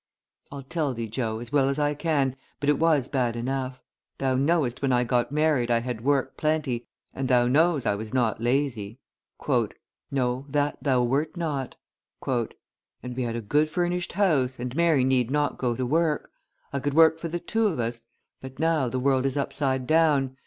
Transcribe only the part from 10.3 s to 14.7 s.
that thou wert not." "And we had a good furnished house,